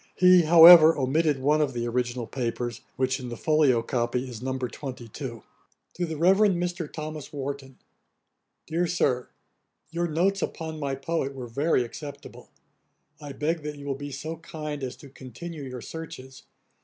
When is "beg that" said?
13.33-13.77